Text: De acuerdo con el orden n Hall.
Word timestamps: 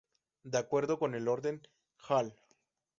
De 0.41 0.57
acuerdo 0.57 0.97
con 0.97 1.13
el 1.13 1.27
orden 1.27 1.57
n 1.57 1.61
Hall. 2.09 2.33